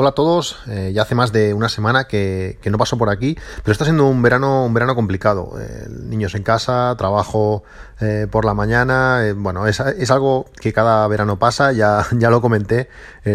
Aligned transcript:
Hola 0.00 0.08
a 0.08 0.12
todos, 0.12 0.56
eh, 0.66 0.92
ya 0.94 1.02
hace 1.02 1.14
más 1.14 1.30
de 1.30 1.52
una 1.52 1.68
semana 1.68 2.04
que, 2.04 2.58
no 2.64 2.78
paso 2.78 2.96
por 2.96 3.10
aquí, 3.10 3.36
pero 3.62 3.72
está 3.72 3.84
siendo 3.84 4.06
un 4.06 4.22
verano, 4.22 4.64
un 4.64 4.72
verano 4.72 4.94
complicado. 4.94 5.52
Eh, 5.60 5.88
niños 5.90 6.34
en 6.34 6.42
casa, 6.42 6.94
trabajo 6.96 7.64
eh, 8.00 8.26
por 8.30 8.46
la 8.46 8.54
mañana, 8.54 9.22
bueno, 9.36 9.66
es, 9.66 9.78
algo 10.10 10.46
que 10.58 10.72
cada 10.72 11.06
verano 11.06 11.38
pasa, 11.38 11.72
ya, 11.72 12.06
ya 12.16 12.30
lo 12.30 12.40
comenté 12.40 12.88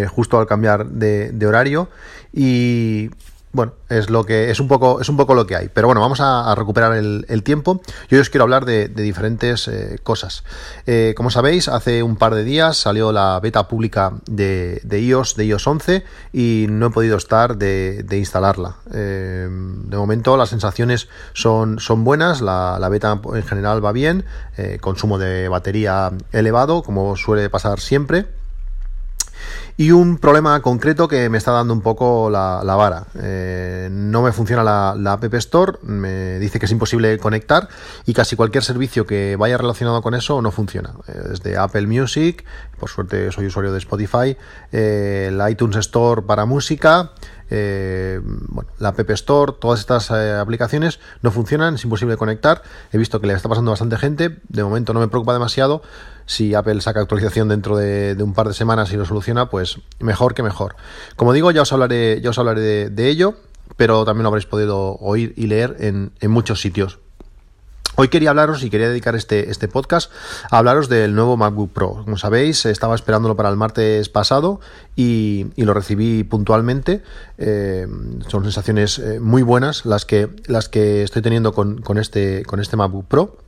justo 0.10 0.40
al 0.40 0.48
cambiar 0.48 0.88
de 0.88 1.46
horario 1.46 1.88
y 2.34 3.12
bueno, 3.56 3.74
es 3.88 4.10
lo 4.10 4.26
que 4.26 4.52
es 4.52 4.60
un 4.60 4.68
poco 4.68 5.00
es 5.00 5.08
un 5.08 5.16
poco 5.16 5.34
lo 5.34 5.48
que 5.48 5.56
hay. 5.56 5.70
Pero 5.70 5.88
bueno, 5.88 6.02
vamos 6.02 6.20
a, 6.22 6.54
recuperar 6.56 6.94
el, 6.98 7.44
tiempo. 7.44 7.82
Yo 8.10 8.20
os 8.20 8.30
quiero 8.30 8.44
hablar 8.44 8.66
de, 8.66 8.90
diferentes 8.90 9.68
eh, 9.70 9.98
cosas. 10.04 10.44
Eh, 10.86 11.14
como 11.16 11.32
sabéis, 11.32 11.70
hace 11.70 12.04
un 12.04 12.18
par 12.18 12.36
de 12.36 12.44
días 12.44 12.76
salió 12.78 13.14
la 13.14 13.40
beta 13.40 13.68
pública 13.70 14.12
de, 14.26 14.82
iOS, 14.92 15.36
de 15.36 15.46
iOS 15.46 15.68
11, 15.68 16.04
y 16.34 16.66
no 16.70 16.88
he 16.88 16.90
podido 16.90 17.18
estar 17.18 17.58
de, 17.58 18.06
instalarla. 18.12 18.76
Eh, 18.94 19.48
de 19.50 19.98
momento 19.98 20.36
las 20.36 20.50
sensaciones 20.50 21.08
son, 21.34 21.80
son 21.80 22.04
buenas, 22.04 22.42
la, 22.42 22.78
la 22.80 22.90
beta 22.90 23.22
en 23.34 23.44
general 23.44 23.84
va 23.84 23.94
bien, 23.94 24.26
consumo 24.82 25.18
de 25.18 25.48
batería 25.48 26.12
elevado, 26.34 26.84
como 26.84 27.16
suele 27.16 27.50
pasar 27.50 27.80
siempre 27.80 28.26
y 29.78 29.92
un 29.92 30.18
problema 30.18 30.62
concreto 30.62 31.08
que 31.08 31.30
me 31.30 31.38
está 31.38 31.52
dando 31.52 31.74
un 31.74 31.82
poco 31.82 32.30
la, 32.30 32.62
vara. 32.64 33.08
Eh, 33.22 33.90
no 33.92 34.22
me 34.22 34.32
funciona 34.32 34.64
la, 34.64 35.12
App 35.12 35.34
Store, 35.36 35.80
me 35.84 36.40
dice 36.40 36.60
que 36.60 36.66
es 36.66 36.72
imposible 36.72 37.18
conectar 37.18 37.68
y 38.06 38.14
casi 38.14 38.36
cualquier 38.36 38.64
servicio 38.64 39.06
que 39.06 39.36
vaya 39.36 39.58
relacionado 39.58 40.02
con 40.02 40.16
eso 40.16 40.42
no 40.42 40.52
funciona. 40.52 40.94
Eh, 41.08 41.22
desde 41.30 41.58
Apple 41.58 41.88
Music, 41.88 42.46
por 42.80 42.90
suerte 42.90 43.32
soy 43.32 43.48
usuario 43.48 43.74
de 43.74 43.80
Spotify, 43.80 44.38
eh, 44.72 45.30
el 45.30 45.50
iTunes 45.50 45.76
Store 45.78 46.22
para 46.22 46.46
música, 46.46 47.12
bueno, 47.50 48.70
la 48.80 48.90
App 48.90 49.10
Store, 49.12 49.54
todas 49.60 49.80
estas 49.82 50.10
aplicaciones 50.10 51.00
no 51.22 51.32
funcionan, 51.32 51.76
es 51.76 51.84
imposible 51.84 52.18
conectar. 52.18 52.64
He 52.92 52.98
visto 52.98 53.20
que 53.22 53.28
le 53.28 53.34
está 53.34 53.50
pasando 53.50 53.72
bastante 53.72 53.98
gente, 53.98 54.40
de 54.48 54.64
momento 54.64 54.94
no 54.94 55.00
me 55.00 55.10
preocupa 55.10 55.34
demasiado 55.34 55.84
si 56.26 56.56
Apple 56.56 56.82
saca 56.82 57.02
actualización 57.02 57.48
dentro 57.50 57.78
de, 57.78 58.16
un 58.22 58.34
par 58.34 58.48
de 58.48 58.54
semanas 58.54 58.92
y 58.92 58.98
lo 58.98 59.06
soluciona, 59.06 59.50
pues 59.50 59.80
mejor 60.00 60.34
que 60.34 60.44
mejor. 60.44 60.76
Como 61.16 61.34
digo, 61.34 61.52
ya 61.52 61.62
os 61.62 61.74
hablaré, 61.74 62.20
ya 62.22 62.32
os 62.32 62.40
hablaré 62.40 62.90
de, 62.90 63.10
ello, 63.10 63.36
pero 63.78 64.06
también 64.06 64.24
lo 64.24 64.30
habréis 64.30 64.46
podido 64.46 64.96
oír 64.96 65.34
y 65.38 65.48
leer 65.48 65.78
en, 65.80 66.12
muchos 66.30 66.62
sitios. 66.62 67.00
Hoy 67.98 68.10
quería 68.10 68.32
hablaros 68.32 68.62
y 68.64 68.70
quería 68.70 68.90
dedicar 68.90 69.16
este, 69.16 69.50
este 69.50 69.70
podcast 69.70 70.12
a 70.52 70.58
hablaros 70.58 70.90
del 70.90 71.16
nuevo 71.16 71.38
MacBook 71.38 71.72
Pro. 71.72 72.02
Como 72.04 72.18
sabéis, 72.18 72.66
estaba 72.66 72.94
esperándolo 72.94 73.38
para 73.38 73.48
el 73.48 73.56
martes 73.56 74.10
pasado 74.10 74.60
y, 74.98 75.48
lo 75.56 75.74
recibí 75.74 76.26
puntualmente. 76.26 77.04
Eh, 77.38 77.88
son 78.28 78.44
sensaciones 78.44 79.00
eh, 79.00 79.22
muy 79.22 79.44
buenas 79.44 79.86
las 79.86 80.04
que, 80.04 80.28
las 80.48 80.68
que 80.68 81.04
estoy 81.04 81.22
teniendo 81.22 81.54
con, 81.54 81.82
con, 81.82 81.98
este, 81.98 82.44
con 82.44 82.60
este 82.60 82.76
MacBook 82.76 83.06
Pro 83.06 83.45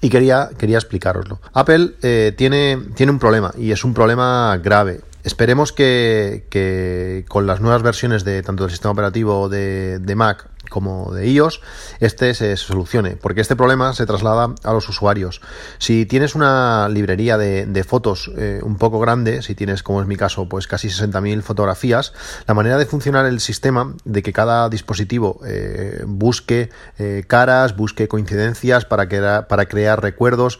y 0.00 0.08
quería, 0.10 0.50
quería 0.58 0.78
explicároslo. 0.78 1.40
Apple 1.52 1.94
eh, 2.02 2.32
tiene, 2.36 2.78
tiene 2.94 3.12
un 3.12 3.18
problema 3.18 3.52
y 3.56 3.72
es 3.72 3.84
un 3.84 3.94
problema 3.94 4.58
grave. 4.62 5.00
Esperemos 5.24 5.72
que, 5.72 6.46
que, 6.50 7.24
con 7.28 7.46
las 7.46 7.60
nuevas 7.60 7.82
versiones 7.82 8.24
de 8.24 8.42
tanto 8.42 8.64
del 8.64 8.72
sistema 8.72 8.92
operativo 8.92 9.48
de, 9.48 10.00
de 10.00 10.14
Mac 10.16 10.48
como 10.72 11.12
de 11.12 11.28
iOS, 11.28 11.60
este 12.00 12.34
se 12.34 12.56
solucione, 12.56 13.16
porque 13.16 13.42
este 13.42 13.54
problema 13.54 13.92
se 13.92 14.06
traslada 14.06 14.54
a 14.64 14.72
los 14.72 14.88
usuarios. 14.88 15.40
Si 15.78 16.06
tienes 16.06 16.34
una 16.34 16.88
librería 16.88 17.36
de, 17.36 17.84
fotos 17.84 18.30
eh, 18.36 18.60
un 18.62 18.76
poco 18.76 18.98
grande, 18.98 19.42
si 19.42 19.54
tienes, 19.54 19.82
como 19.82 20.00
es 20.00 20.06
mi 20.06 20.16
caso, 20.16 20.48
pues 20.48 20.66
casi 20.66 20.88
60.000 20.88 21.42
fotografías, 21.42 22.14
la 22.46 22.54
manera 22.54 22.78
de 22.78 22.86
funcionar 22.86 23.26
el 23.26 23.40
sistema, 23.40 23.94
de 24.04 24.22
que 24.22 24.32
cada 24.32 24.68
dispositivo 24.70 25.40
eh, 25.44 26.02
busque 26.06 26.70
eh, 26.98 27.24
caras, 27.26 27.76
busque 27.76 28.08
coincidencias 28.08 28.86
para, 28.86 29.46
para 29.46 29.66
crear 29.66 30.00
recuerdos, 30.02 30.58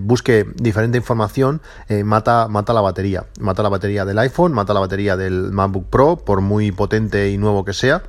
busque 0.00 0.46
diferente 0.56 0.98
información, 0.98 1.60
mata, 2.04 2.48
mata 2.48 2.72
la 2.72 2.80
batería. 2.80 3.26
Mata 3.38 3.62
la 3.62 3.68
batería 3.68 4.04
del 4.04 4.18
iPhone, 4.18 4.52
mata 4.52 4.74
la 4.74 4.80
batería 4.80 5.16
del 5.16 5.52
MacBook 5.52 5.88
Pro, 5.88 6.16
por 6.16 6.40
muy 6.40 6.72
potente 6.72 7.30
y 7.30 7.38
nuevo 7.38 7.64
que 7.64 7.72
sea 7.72 8.02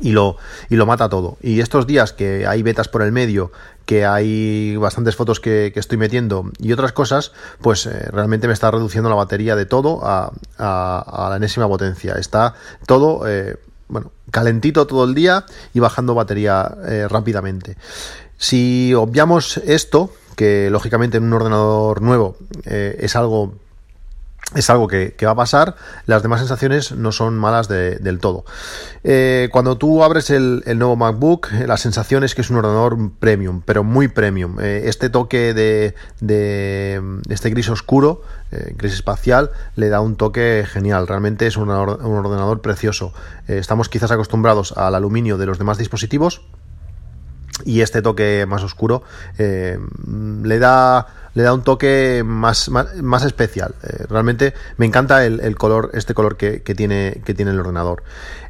y 0.00 0.12
lo, 0.12 0.36
y 0.68 0.76
lo 0.76 0.86
mata 0.86 1.08
todo. 1.08 1.36
Y 1.42 1.60
estos 1.60 1.86
días 1.86 2.12
que 2.12 2.46
hay 2.46 2.62
betas 2.62 2.88
por 2.88 3.02
el 3.02 3.12
medio, 3.12 3.52
que 3.84 4.06
hay 4.06 4.76
bastantes 4.76 5.16
fotos 5.16 5.40
que, 5.40 5.72
estoy 5.74 5.98
metiendo 5.98 6.50
y 6.58 6.72
otras 6.72 6.92
cosas, 6.92 7.32
pues 7.60 7.86
eh, 7.86 8.08
realmente 8.10 8.46
me 8.46 8.52
está 8.52 8.70
reduciendo 8.70 9.08
la 9.08 9.16
batería 9.16 9.56
de 9.56 9.66
todo 9.66 10.00
a, 10.02 10.32
la 10.58 11.36
enésima 11.36 11.68
potencia. 11.68 12.14
Está 12.14 12.54
todo, 12.86 13.28
eh, 13.28 13.56
bueno, 13.88 14.12
calentito 14.30 14.86
todo 14.86 15.04
el 15.04 15.14
día 15.14 15.44
y 15.74 15.80
bajando 15.80 16.14
batería 16.14 16.74
eh, 16.86 17.06
rápidamente. 17.08 17.76
Si 18.38 18.94
obviamos 18.94 19.58
esto, 19.58 20.10
que 20.36 20.70
lógicamente 20.70 21.18
en 21.18 21.24
un 21.24 21.32
ordenador 21.34 22.00
nuevo 22.02 22.36
es 22.64 23.14
algo 23.14 23.54
es 24.54 24.68
algo 24.68 24.86
que, 24.86 25.14
va 25.24 25.30
a 25.30 25.34
pasar, 25.34 25.76
las 26.06 26.22
demás 26.22 26.40
sensaciones 26.40 26.92
no 26.92 27.12
son 27.12 27.38
malas 27.38 27.68
del 27.68 28.18
todo. 28.18 28.44
Eh, 29.02 29.48
cuando 29.50 29.78
tú 29.78 30.04
abres 30.04 30.30
el, 30.30 30.62
nuevo 30.76 30.96
MacBook, 30.96 31.48
eh, 31.52 31.66
la 31.66 31.76
sensación 31.76 32.22
es 32.22 32.34
que 32.34 32.42
es 32.42 32.50
un 32.50 32.56
ordenador 32.56 33.12
premium, 33.18 33.62
pero 33.64 33.82
muy 33.82 34.08
premium. 34.08 34.58
Eh, 34.60 34.82
este 34.86 35.08
toque 35.08 35.54
de, 35.54 35.94
este 37.28 37.50
gris 37.50 37.70
oscuro, 37.70 38.22
gris 38.76 38.92
espacial, 38.92 39.50
le 39.76 39.88
da 39.88 40.00
un 40.00 40.16
toque 40.16 40.66
genial. 40.70 41.06
Realmente 41.08 41.46
es 41.46 41.56
un, 41.56 41.70
un 41.70 41.70
ordenador 41.70 42.60
precioso. 42.60 43.14
estamos 43.46 43.88
quizás 43.88 44.10
acostumbrados 44.10 44.72
al 44.76 44.94
aluminio 44.94 45.38
de 45.38 45.46
los 45.46 45.58
demás 45.58 45.78
dispositivos 45.78 46.42
y 47.64 47.80
este 47.80 48.02
toque 48.02 48.46
más 48.48 48.62
oscuro 48.62 49.02
le 49.38 50.58
da 50.58 51.06
le 51.34 51.42
da 51.42 51.54
un 51.54 51.62
toque 51.62 52.22
más, 52.24 52.68
más, 52.68 53.24
especial. 53.24 53.74
Eh, 53.82 54.04
realmente 54.08 54.54
me 54.76 54.86
encanta 54.86 55.24
el, 55.24 55.56
color, 55.56 55.90
este 55.94 56.14
color 56.14 56.36
que, 56.36 56.60
tiene, 56.60 57.22
que 57.24 57.34
tiene 57.34 57.52
el 57.52 57.60
ordenador. 57.60 58.02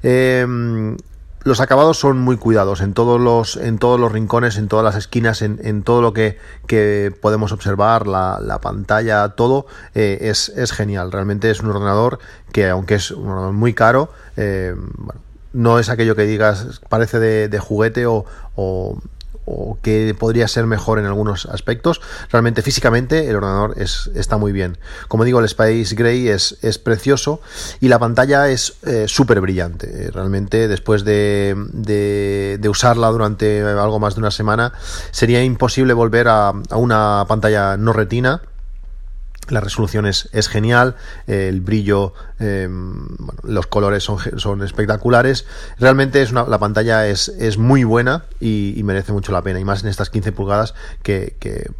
Eh, 0.02 0.96
los 1.44 1.60
acabados 1.60 1.98
son 1.98 2.18
muy 2.18 2.36
cuidados 2.36 2.80
en 2.80 2.94
todos 2.94 3.20
los, 3.20 3.56
en 3.56 3.78
todos 3.78 3.98
los 3.98 4.12
rincones, 4.12 4.56
en 4.58 4.68
todas 4.68 4.84
las 4.84 4.94
esquinas, 4.94 5.42
en, 5.42 5.82
todo 5.82 6.00
lo 6.00 6.12
que, 6.12 6.38
podemos 7.20 7.50
observar, 7.50 8.06
la, 8.06 8.58
pantalla, 8.62 9.30
todo 9.30 9.66
eh, 9.94 10.18
es, 10.20 10.72
genial. 10.72 11.10
Realmente 11.10 11.50
es 11.50 11.60
un 11.60 11.70
ordenador 11.70 12.20
que, 12.52 12.68
aunque 12.68 12.94
es 12.94 13.10
un 13.10 13.28
ordenador 13.28 13.54
muy 13.54 13.74
caro, 13.74 14.10
no 15.52 15.78
es 15.78 15.88
aquello 15.88 16.16
que 16.16 16.22
digas 16.22 16.80
parece 16.88 17.18
de, 17.18 17.58
juguete 17.58 18.06
o, 18.06 18.24
o 18.56 18.98
que 19.82 20.14
podría 20.18 20.46
ser 20.48 20.66
mejor 20.66 20.98
en 20.98 21.06
algunos 21.06 21.46
aspectos. 21.46 22.00
Realmente 22.30 22.62
físicamente 22.62 23.28
el 23.28 23.36
ordenador 23.36 23.74
es, 23.76 24.10
está 24.14 24.36
muy 24.36 24.52
bien. 24.52 24.78
Como 25.08 25.24
digo, 25.24 25.40
el 25.40 25.46
Space 25.46 25.94
Gray 25.94 26.28
es, 26.28 26.58
es 26.62 26.78
precioso 26.78 27.40
y 27.80 27.88
la 27.88 27.98
pantalla 27.98 28.48
es 28.48 28.74
eh, 28.86 29.06
súper 29.08 29.40
brillante. 29.40 30.10
Realmente 30.12 30.68
después 30.68 31.04
de, 31.04 31.54
de, 31.72 32.68
usarla 32.68 33.08
durante 33.08 33.60
algo 33.62 33.98
más 33.98 34.14
de 34.14 34.20
una 34.20 34.30
semana 34.30 34.72
sería 35.10 35.42
imposible 35.42 35.92
volver 35.92 36.28
a 36.28 36.52
una 36.70 37.24
pantalla 37.28 37.76
no 37.76 37.92
retina 37.92 38.40
la 39.48 39.60
resolución 39.60 40.06
es, 40.06 40.48
genial, 40.48 40.96
el 41.26 41.60
brillo, 41.60 42.14
em, 42.38 43.06
los 43.42 43.66
colores 43.66 44.04
son, 44.04 44.18
son, 44.38 44.62
espectaculares. 44.62 45.46
Realmente 45.78 46.22
es 46.22 46.32
la 46.32 46.58
pantalla 46.58 47.06
es, 47.08 47.28
es 47.28 47.58
muy 47.58 47.84
buena 47.84 48.24
y, 48.40 48.80
merece 48.84 49.12
mucho 49.12 49.32
la 49.32 49.42
pena. 49.42 49.60
Y 49.60 49.64
más 49.64 49.82
en 49.82 49.88
estas 49.88 50.10
15 50.10 50.32
pulgadas 50.32 50.74
que, 51.02 51.36
que 51.40 51.70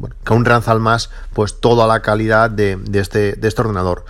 bueno, 0.00 0.16
que 0.24 0.78
más 0.78 1.10
pues 1.34 1.60
toda 1.60 1.86
la 1.86 2.00
calidad 2.00 2.50
de, 2.50 2.76
de, 2.76 3.00
este, 3.00 3.34
de 3.34 3.48
este 3.48 3.60
ordenador. 3.60 4.04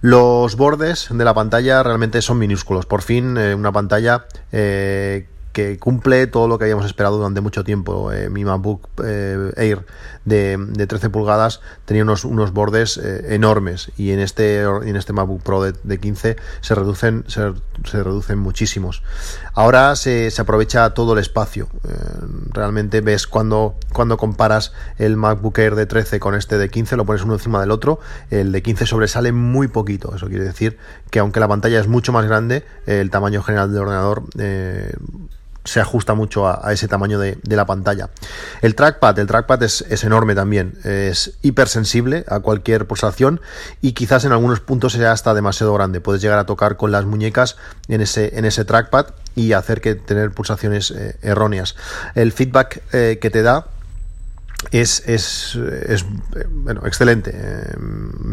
Los 0.00 0.56
bordes 0.56 1.08
de 1.10 1.24
la 1.24 1.34
pantalla 1.34 1.82
realmente 1.82 2.20
son 2.20 2.38
minúsculos. 2.38 2.84
Por 2.84 3.02
fin 3.02 3.36
eh, 3.36 3.54
una 3.54 3.70
pantalla 3.70 4.26
eh, 4.50 5.28
que 5.56 5.78
cumple 5.78 6.26
todo 6.26 6.48
lo 6.48 6.58
que 6.58 6.64
habíamos 6.64 6.84
esperado 6.84 7.16
durante 7.16 7.40
mucho 7.40 7.64
tiempo. 7.64 8.10
mi 8.30 8.44
MacBook 8.44 8.90
Air 9.00 9.86
de, 10.26 10.58
de, 10.58 10.86
13 10.86 11.08
pulgadas 11.08 11.62
tenía 11.86 12.02
unos, 12.02 12.26
unos 12.26 12.52
bordes 12.52 12.98
enormes 12.98 13.90
y 13.96 14.10
en 14.10 14.20
este, 14.20 14.60
en 14.60 14.96
este 14.96 15.14
MacBook 15.14 15.40
Pro 15.42 15.62
de, 15.62 15.72
de 15.82 15.98
15 15.98 16.36
se 16.60 16.74
reducen, 16.74 17.24
se, 17.28 17.54
se 17.84 18.02
reducen 18.02 18.38
muchísimos. 18.38 19.02
Ahora 19.54 19.96
se, 19.96 20.30
se 20.30 20.42
aprovecha 20.42 20.90
todo 20.90 21.14
el 21.14 21.20
espacio. 21.20 21.68
realmente 22.52 23.00
ves 23.00 23.26
cuando, 23.26 23.76
cuando 23.94 24.18
comparas 24.18 24.74
el 24.98 25.16
MacBook 25.16 25.58
Air 25.58 25.74
de 25.74 25.86
13 25.86 26.20
con 26.20 26.34
este 26.34 26.58
de 26.58 26.68
15, 26.68 26.98
lo 26.98 27.06
pones 27.06 27.22
uno 27.22 27.32
encima 27.32 27.62
del 27.62 27.70
otro, 27.70 27.98
el 28.30 28.52
de 28.52 28.62
15 28.62 28.84
sobresale 28.84 29.32
muy 29.32 29.68
poquito. 29.68 30.14
Eso 30.14 30.28
quiere 30.28 30.44
decir 30.44 30.76
que 31.08 31.18
aunque 31.18 31.40
la 31.40 31.48
pantalla 31.48 31.80
es 31.80 31.88
mucho 31.88 32.12
más 32.12 32.26
grande, 32.26 32.66
el 32.84 33.08
tamaño 33.08 33.42
general 33.42 33.72
del 33.72 33.80
ordenador 33.80 34.24
eh, 34.38 34.92
se 35.66 35.80
ajusta 35.80 36.14
mucho 36.14 36.48
a, 36.48 36.72
ese 36.72 36.88
tamaño 36.88 37.18
de, 37.18 37.38
la 37.44 37.66
pantalla. 37.66 38.08
El 38.62 38.74
trackpad, 38.74 39.18
el 39.18 39.26
trackpad 39.26 39.62
es, 39.62 39.82
enorme 40.04 40.34
también, 40.34 40.78
es 40.84 41.38
hipersensible 41.42 42.24
a 42.28 42.40
cualquier 42.40 42.86
pulsación 42.86 43.40
y 43.80 43.92
quizás 43.92 44.24
en 44.24 44.32
algunos 44.32 44.60
puntos 44.60 44.92
sea 44.92 45.12
hasta 45.12 45.34
demasiado 45.34 45.74
grande. 45.74 46.00
Puedes 46.00 46.22
llegar 46.22 46.38
a 46.38 46.46
tocar 46.46 46.76
con 46.76 46.92
las 46.92 47.04
muñecas 47.04 47.56
en 47.88 48.00
ese, 48.00 48.38
en 48.38 48.44
ese 48.44 48.64
trackpad 48.64 49.06
y 49.34 49.52
hacer 49.52 49.80
que 49.80 49.94
tener 49.94 50.30
pulsaciones 50.30 50.90
eh, 50.90 51.16
erróneas. 51.22 51.76
El 52.14 52.32
feedback 52.32 52.82
eh, 52.92 53.18
que 53.20 53.30
te 53.30 53.42
da 53.42 53.66
es, 54.70 55.02
es, 55.06 55.54
es, 55.54 56.04
bueno, 56.50 56.82
excelente. 56.86 57.34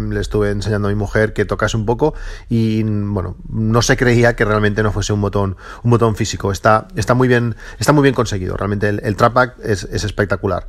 le 0.09 0.19
estuve 0.19 0.49
enseñando 0.51 0.87
a 0.87 0.91
mi 0.91 0.95
mujer 0.95 1.33
que 1.33 1.45
tocase 1.45 1.77
un 1.77 1.85
poco 1.85 2.13
y 2.49 2.83
bueno, 2.83 3.35
no 3.49 3.81
se 3.81 3.97
creía 3.97 4.35
que 4.35 4.45
realmente 4.45 4.83
no 4.83 4.91
fuese 4.91 5.13
un 5.13 5.21
botón, 5.21 5.57
un 5.83 5.91
botón 5.91 6.15
físico. 6.15 6.51
Está, 6.51 6.87
está 6.95 7.13
muy 7.13 7.27
bien, 7.27 7.55
está 7.79 7.91
muy 7.91 8.03
bien 8.03 8.15
conseguido. 8.15 8.55
Realmente 8.55 8.89
el, 8.89 9.01
el 9.03 9.17
es, 9.63 9.83
es, 9.83 10.03
espectacular. 10.03 10.67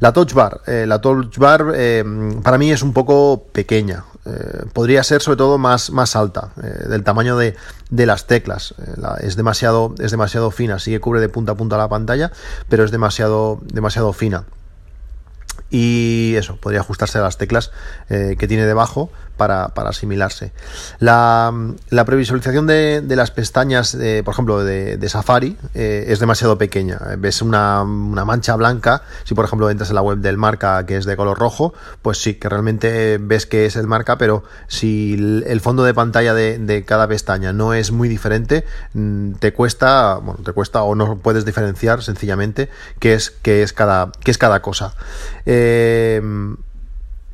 La 0.00 0.12
touch 0.12 0.32
bar, 0.32 0.62
eh, 0.66 0.84
la 0.86 1.00
touch 1.00 1.38
bar 1.38 1.72
eh, 1.74 2.04
para 2.42 2.58
mí 2.58 2.72
es 2.72 2.82
un 2.82 2.92
poco 2.92 3.46
pequeña. 3.52 4.04
Eh, 4.26 4.64
podría 4.72 5.02
ser 5.02 5.20
sobre 5.20 5.36
todo 5.36 5.58
más, 5.58 5.90
más 5.90 6.16
alta, 6.16 6.52
del 6.88 7.04
tamaño 7.04 7.36
de, 7.36 7.56
de 7.90 8.06
las 8.06 8.26
teclas. 8.26 8.74
es 9.20 9.36
demasiado, 9.36 9.94
es 9.98 10.10
demasiado 10.10 10.50
fina. 10.50 10.78
Sí 10.78 10.90
que 10.90 11.00
cubre 11.00 11.20
de 11.20 11.28
punta 11.28 11.52
a 11.52 11.54
punta 11.56 11.76
la 11.76 11.88
pantalla, 11.88 12.32
pero 12.68 12.84
es 12.84 12.90
demasiado, 12.90 13.60
demasiado 13.62 14.12
fina 14.12 14.44
y 15.74 16.36
eso, 16.36 16.54
podría 16.54 16.82
ajustarse 16.82 17.18
a 17.18 17.22
las 17.22 17.36
teclas 17.36 17.72
eh, 18.08 18.36
que 18.38 18.46
tiene 18.46 18.64
debajo 18.64 19.10
para, 19.36 19.72
asimilarse. 19.74 20.52
La, 21.00 21.52
previsualización 22.06 22.68
de, 22.68 23.02
las 23.08 23.32
pestañas, 23.32 23.98
por 24.24 24.32
ejemplo, 24.32 24.62
de, 24.62 25.08
Safari, 25.08 25.56
eh, 25.74 26.04
es 26.06 26.20
demasiado 26.20 26.58
pequeña. 26.58 27.00
Ves 27.18 27.42
una, 27.42 27.82
mancha 27.82 28.54
blanca, 28.54 29.02
si 29.24 29.34
por 29.34 29.46
ejemplo 29.46 29.68
entras 29.68 29.88
en 29.88 29.96
la 29.96 30.02
web 30.02 30.18
del 30.18 30.36
marca 30.36 30.86
que 30.86 30.96
es 30.96 31.06
de 31.06 31.16
color 31.16 31.40
rojo, 31.40 31.74
pues 32.02 32.18
sí, 32.18 32.34
que 32.34 32.48
realmente 32.48 33.18
ves 33.20 33.46
que 33.46 33.66
es 33.66 33.74
el 33.74 33.88
marca, 33.88 34.16
pero 34.16 34.44
si 34.68 35.42
el 35.44 35.60
fondo 35.60 35.82
de 35.82 35.92
pantalla 35.92 36.34
de, 36.34 36.84
cada 36.86 37.08
pestaña 37.08 37.52
no 37.52 37.74
es 37.74 37.90
muy 37.90 38.08
diferente, 38.08 38.64
mm, 38.92 39.32
te 39.40 39.52
cuesta, 39.52 40.20
bueno, 40.22 40.38
te 40.44 40.52
cuesta 40.52 40.84
o 40.84 40.94
no 40.94 41.16
puedes 41.18 41.44
diferenciar 41.44 42.00
sencillamente 42.00 42.68
qué 43.00 43.14
es, 43.14 43.30
qué 43.30 43.64
es, 43.64 43.72
cada, 43.72 44.12
qué 44.22 44.30
es 44.30 44.38
cada 44.38 44.62
cosa. 44.62 44.94
Eh, 45.46 45.63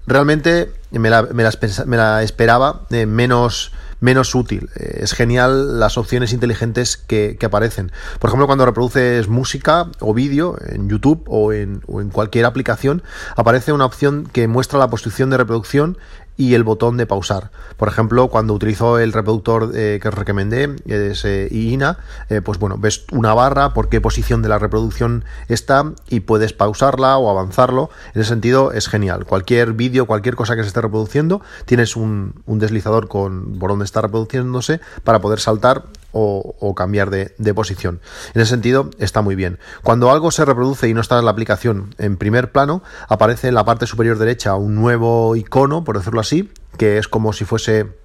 realmente 0.07 0.73
me 0.91 1.09
la, 1.11 2.23
esperaba 2.23 2.83
eh, 2.91 3.07
menos, 3.07 3.73
menos 4.01 4.35
útil. 4.35 4.69
Eh, 4.77 5.01
es 5.03 5.13
genial 5.13 5.79
las 5.79 5.97
opciones 5.97 6.33
inteligentes 6.33 6.97
que, 6.97 7.39
aparecen. 7.43 7.93
Por 8.19 8.29
ejemplo, 8.29 8.47
cuando 8.47 8.67
reproduces 8.67 9.29
música 9.29 9.89
o 10.01 10.13
vídeo 10.13 10.57
en 10.67 10.89
YouTube 10.89 11.25
o 11.27 11.53
en 11.53 11.81
cualquier 12.13 12.45
aplicación, 12.45 13.03
aparece 13.37 13.73
una 13.73 13.85
opción 13.87 14.29
que 14.33 14.49
muestra 14.49 14.79
la 14.79 14.91
posición 14.91 15.31
de 15.31 15.37
reproducción 15.37 15.97
y 16.41 16.55
el 16.55 16.65
botón 16.65 16.97
de 16.97 17.05
pausar. 17.05 17.51
Por 17.77 17.89
ejemplo, 17.89 18.29
cuando 18.29 18.55
utilizo 18.55 18.99
el 18.99 19.13
reproductor 19.13 19.73
eh, 19.75 19.99
que 20.01 20.09
os 20.09 20.15
recomendé, 20.15 20.75
ese 20.87 21.49
IINA, 21.51 21.99
eh, 22.31 22.41
pues 22.41 22.59
bueno, 22.59 22.79
ves 22.79 23.05
una 23.13 23.35
barra 23.35 23.75
por 23.75 23.91
qué 23.91 24.01
posición 24.01 24.41
de 24.41 24.49
la 24.49 24.59
reproducción 24.59 25.27
está 25.49 25.93
y 26.09 26.21
puedes 26.21 26.55
pausarla 26.55 27.19
o 27.19 27.29
avanzarlo. 27.29 27.91
En 28.15 28.23
ese 28.23 28.31
sentido 28.31 28.73
es 28.73 28.89
genial. 28.89 29.27
Cualquier 29.27 29.75
vídeo, 29.75 30.07
cualquier 30.07 30.35
cosa 30.35 30.57
que 30.57 30.63
se 30.63 30.69
esté 30.69 30.81
reproduciendo, 30.81 31.43
tienes 31.67 31.95
un, 31.95 32.33
un 32.47 32.59
deslizador 32.59 33.09
con 33.09 33.59
por 33.59 33.69
donde 33.69 33.85
está 33.85 34.01
reproduciéndose 34.01 34.81
para 35.05 35.21
poder 35.21 35.41
saltar 35.41 35.83
o, 36.13 36.75
cambiar 36.75 37.11
de, 37.11 37.55
posición. 37.55 38.01
En 38.35 38.43
ese 38.43 38.51
sentido, 38.51 38.91
está 38.99 39.23
muy 39.23 39.35
bien. 39.35 39.59
Cuando 39.83 40.11
algo 40.11 40.31
se 40.31 40.45
reproduce 40.45 40.89
y 40.89 40.95
no 40.95 41.01
está 41.01 41.19
en 41.19 41.25
la 41.25 41.31
aplicación 41.31 41.95
en 41.99 42.17
primer 42.17 42.53
plano, 42.53 42.83
aparece 43.09 43.49
en 43.49 43.55
la 43.55 43.65
parte 43.65 43.87
superior 43.87 44.19
derecha 44.19 44.55
un 44.55 44.75
nuevo 44.75 45.37
icono, 45.37 45.85
por 45.85 45.99
decirlo 45.99 46.21
así, 46.21 46.51
que 46.77 46.99
es 46.99 47.09
como 47.09 47.33
si 47.33 47.45
fuese 47.45 48.00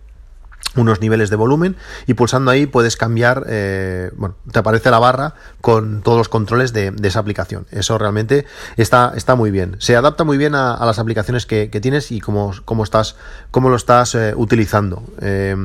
unos 0.75 0.99
niveles 0.99 1.29
de 1.29 1.35
volumen 1.35 1.75
y 2.07 2.13
pulsando 2.15 2.51
ahí 2.51 2.65
puedes 2.65 2.97
cambiar, 2.97 3.45
eh, 3.47 4.11
bueno, 4.15 4.35
te 4.51 4.59
aparece 4.59 4.91
la 4.91 4.99
barra 4.99 5.35
con 5.61 6.01
todos 6.01 6.17
los 6.17 6.29
controles 6.29 6.73
de, 6.73 6.93
esa 7.03 7.19
aplicación. 7.19 7.65
Eso 7.71 7.97
realmente 7.97 8.45
está, 8.77 9.13
está 9.15 9.35
muy 9.35 9.51
bien. 9.51 9.75
Se 9.79 9.95
adapta 9.95 10.23
muy 10.23 10.37
bien 10.37 10.55
a, 10.55 10.83
las 10.85 10.99
aplicaciones 10.99 11.45
que, 11.45 11.67
tienes 11.81 12.11
y 12.11 12.19
cómo, 12.19 12.53
cómo, 12.65 12.83
estás, 12.83 13.15
cómo 13.51 13.69
lo 13.69 13.75
estás 13.75 14.15
eh, 14.15 14.33
utilizando. 14.35 15.03
Eh, 15.21 15.55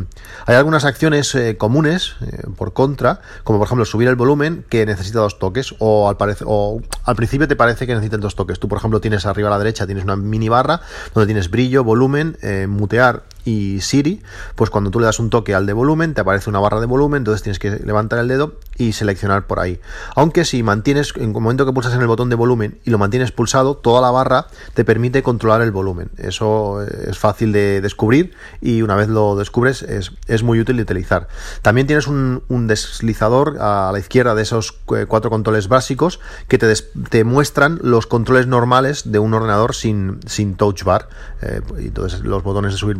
hay 0.46 0.56
algunas 0.56 0.84
acciones 0.84 1.36
comunes, 1.58 2.16
por 2.56 2.72
contra, 2.72 3.20
como 3.44 3.58
por 3.58 3.66
ejemplo 3.66 3.84
subir 3.84 4.08
el 4.08 4.16
volumen 4.16 4.64
que 4.68 4.84
necesita 4.86 5.20
dos 5.20 5.38
toques 5.38 5.74
o 5.78 6.08
al, 6.08 6.16
o 6.44 6.80
al 7.04 7.16
principio 7.16 7.48
te 7.48 7.56
parece 7.56 7.86
que 7.86 7.94
necesitan 7.94 8.20
dos 8.20 8.34
toques. 8.34 8.58
Tú, 8.58 8.68
por 8.68 8.78
ejemplo, 8.78 9.00
tienes 9.00 9.26
arriba 9.26 9.48
a 9.48 9.52
la 9.52 9.58
derecha, 9.58 9.86
tienes 9.86 10.04
una 10.04 10.16
mini 10.16 10.48
barra 10.48 10.80
donde 11.14 11.26
tienes 11.26 11.50
brillo, 11.50 11.84
volumen, 11.84 12.36
mutear 12.68 13.22
y 13.44 13.80
Siri, 13.80 14.22
pues 14.54 14.70
cuando 14.70 14.90
tú 14.90 15.00
le 15.00 15.06
das 15.06 15.18
un 15.18 15.30
toque 15.30 15.54
al 15.54 15.66
de 15.66 15.72
volumen, 15.72 16.14
te 16.14 16.20
aparece 16.20 16.50
una 16.50 16.60
barra 16.60 16.80
de 16.80 16.86
volumen, 16.86 17.18
entonces 17.18 17.42
tienes 17.42 17.58
que 17.58 17.70
levantar 17.70 18.18
el 18.18 18.28
dedo 18.28 18.54
y 18.76 18.92
seleccionar 18.92 19.46
por 19.46 19.60
ahí. 19.60 19.80
Aunque 20.16 20.44
si 20.44 20.62
mantienes, 20.62 21.12
en 21.16 21.24
el 21.24 21.30
momento 21.30 21.66
que 21.66 21.72
pulsas 21.72 21.94
en 21.94 22.00
el 22.00 22.06
botón 22.06 22.30
de 22.30 22.36
volumen 22.36 22.78
y 22.84 22.90
lo 22.90 22.98
mantienes 22.98 23.32
pulsado, 23.32 23.76
toda 23.76 24.00
la 24.00 24.10
barra 24.10 24.46
te 24.74 24.84
permite 24.84 25.22
controlar 25.22 25.62
el 25.62 25.70
volumen. 25.70 26.10
Eso 26.16 26.82
es 26.82 27.18
fácil 27.18 27.52
de 27.52 27.80
descubrir 27.80 28.34
y 28.60 28.82
una 28.82 28.96
vez 28.96 29.08
lo 29.08 29.36
descubres 29.36 29.82
es, 29.82 30.42
muy 30.42 30.60
útil 30.60 30.76
de 30.76 30.82
utilizar. 30.82 31.28
También 31.62 31.86
tienes 31.86 32.06
un, 32.06 32.40
deslizador 32.66 33.58
a 33.60 33.90
la 33.92 33.98
izquierda 33.98 34.34
de 34.34 34.42
esos 34.42 34.72
cuatro 34.72 35.30
controles 35.30 35.68
básicos 35.68 36.20
que 36.48 36.58
te, 36.58 36.72
te 37.10 37.24
muestran 37.24 37.78
los 37.82 38.06
controles 38.06 38.46
normales 38.46 39.10
de 39.10 39.18
un 39.18 39.34
ordenador 39.34 39.74
sin, 39.74 40.20
sin 40.26 40.54
touch 40.54 40.84
bar. 40.84 41.08
Eh, 41.42 41.60
entonces 41.78 42.20
los 42.20 42.42
botones 42.42 42.72
de 42.72 42.78
subir 42.78 42.96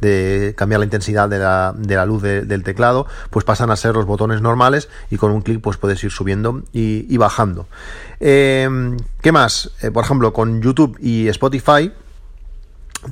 de 0.00 0.54
cambiar 0.56 0.80
la 0.80 0.84
intensidad 0.84 1.28
de 1.28 1.38
la, 1.38 1.74
de 1.76 1.96
la 1.96 2.06
luz 2.06 2.22
del 2.22 2.62
teclado, 2.62 3.06
pues 3.30 3.44
pasan 3.44 3.70
a 3.70 3.76
ser 3.76 3.94
los 3.94 4.06
botones 4.06 4.40
normales 4.40 4.88
y 5.10 5.16
con 5.16 5.30
un 5.32 5.42
clic 5.42 5.60
pues 5.60 5.76
puedes 5.76 6.02
ir 6.04 6.10
subiendo 6.10 6.62
y, 6.72 7.16
bajando. 7.16 7.66
Em, 8.20 8.96
¿Qué 9.20 9.32
más? 9.32 9.70
Eh, 9.82 9.90
por 9.90 10.04
ejemplo, 10.04 10.32
con 10.32 10.62
YouTube 10.62 10.96
y 11.00 11.28
Spotify 11.28 11.92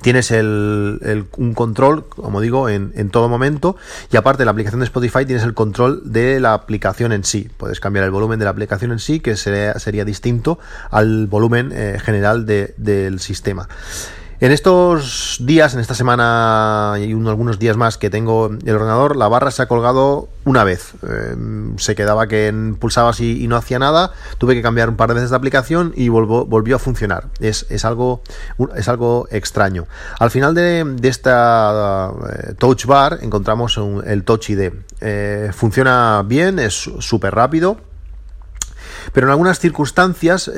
tienes 0.02 0.30
el, 0.30 1.26
un 1.36 1.54
control, 1.54 2.08
como 2.08 2.40
digo, 2.40 2.68
en, 2.68 2.92
en, 2.96 3.10
todo 3.10 3.28
momento. 3.28 3.76
Y 4.12 4.16
aparte 4.16 4.44
la 4.44 4.50
aplicación 4.50 4.80
de 4.80 4.86
Spotify, 4.86 5.24
tienes 5.24 5.44
el 5.44 5.54
control 5.54 6.02
de 6.04 6.40
la 6.40 6.54
aplicación 6.54 7.12
en 7.12 7.24
sí. 7.24 7.48
Puedes 7.56 7.80
cambiar 7.80 8.04
el 8.04 8.10
volumen 8.10 8.38
de 8.38 8.44
la 8.44 8.50
aplicación 8.50 8.92
en 8.92 8.98
sí, 8.98 9.20
que 9.20 9.36
sería, 9.36 9.78
sería 9.78 10.04
distinto 10.04 10.58
al 10.90 11.26
volumen 11.26 11.70
eh, 11.72 11.98
general 12.02 12.46
del 12.46 13.20
sistema. 13.20 13.68
En 14.38 14.52
estos 14.52 15.38
días, 15.40 15.72
en 15.72 15.80
esta 15.80 15.94
semana 15.94 16.96
y 16.98 17.10
algunos 17.10 17.58
días 17.58 17.78
más 17.78 17.96
que 17.96 18.10
tengo 18.10 18.50
el 18.66 18.74
ordenador, 18.74 19.16
la 19.16 19.28
barra 19.28 19.50
se 19.50 19.62
ha 19.62 19.66
colgado 19.66 20.28
una 20.44 20.62
vez. 20.62 20.92
Eh, 21.08 21.34
se 21.78 21.94
quedaba 21.94 22.26
que 22.26 22.52
pulsabas 22.78 23.20
y, 23.20 23.48
no 23.48 23.56
hacía 23.56 23.78
nada. 23.78 24.12
Tuve 24.36 24.54
que 24.54 24.60
cambiar 24.60 24.90
un 24.90 24.96
par 24.96 25.08
de 25.08 25.14
veces 25.14 25.30
de 25.30 25.36
aplicación 25.36 25.94
y 25.96 26.10
volvió 26.10 26.76
a 26.76 26.78
funcionar. 26.78 27.28
Es, 27.40 27.64
algo, 27.86 28.20
es 28.76 28.88
algo 28.88 29.26
extraño. 29.30 29.86
Al 30.20 30.30
final 30.30 30.54
de, 30.54 30.96
esta 31.02 32.12
eh, 32.30 32.54
Touch 32.58 32.84
Bar 32.84 33.20
encontramos 33.22 33.80
el 34.04 34.22
Touch 34.24 34.50
ID. 34.50 34.70
Eh, 35.00 35.50
funciona 35.54 36.22
bien, 36.26 36.58
es 36.58 36.74
súper 36.74 37.34
rápido. 37.34 37.78
Pero 39.14 39.28
en 39.28 39.30
algunas 39.30 39.60
circunstancias 39.60 40.50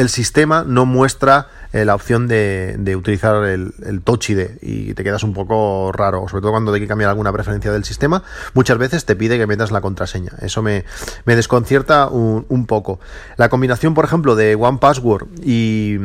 el 0.00 0.08
sistema 0.08 0.64
no 0.66 0.86
muestra 0.86 1.48
la 1.72 1.94
opción 1.94 2.26
de, 2.26 2.76
de 2.78 2.96
utilizar 2.96 3.44
el, 3.44 3.72
el, 3.84 4.02
Touch 4.02 4.30
ID 4.30 4.40
y 4.60 4.94
te 4.94 5.04
quedas 5.04 5.22
un 5.22 5.32
poco 5.32 5.92
raro, 5.92 6.26
sobre 6.28 6.42
todo 6.42 6.50
cuando 6.50 6.72
hay 6.72 6.80
que 6.80 6.88
cambiar 6.88 7.10
alguna 7.10 7.32
preferencia 7.32 7.70
del 7.70 7.84
sistema. 7.84 8.22
Muchas 8.54 8.78
veces 8.78 9.04
te 9.04 9.16
pide 9.16 9.38
que 9.38 9.46
metas 9.46 9.70
la 9.70 9.80
contraseña. 9.80 10.32
Eso 10.40 10.62
me, 10.62 10.84
me 11.24 11.36
desconcierta 11.36 12.08
un, 12.08 12.44
un, 12.48 12.66
poco. 12.66 12.98
La 13.36 13.48
combinación, 13.48 13.94
por 13.94 14.04
ejemplo, 14.04 14.34
de 14.34 14.54
One 14.56 14.78
Password 14.80 15.28
y, 15.44 15.96